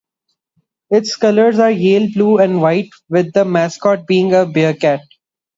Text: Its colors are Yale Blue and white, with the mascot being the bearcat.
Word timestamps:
Its 0.89 1.15
colors 1.15 1.59
are 1.59 1.69
Yale 1.69 2.11
Blue 2.11 2.39
and 2.39 2.59
white, 2.59 2.89
with 3.07 3.33
the 3.33 3.45
mascot 3.45 4.07
being 4.07 4.29
the 4.29 4.47
bearcat. 4.51 5.01